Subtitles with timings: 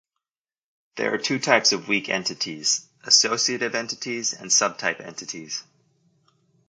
[0.95, 5.63] There are two types of weak entities: associative entities and subtype entities.